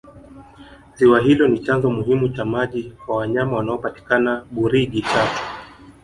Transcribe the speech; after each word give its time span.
ziwa 0.95 1.19
hilo 1.19 1.47
ni 1.47 1.59
chanzo 1.59 1.89
muhimu 1.89 2.29
cha 2.29 2.45
maji 2.45 2.93
kwa 3.05 3.17
wanyama 3.17 3.57
wanaopatikana 3.57 4.45
burigi 4.51 5.01
chato 5.01 5.41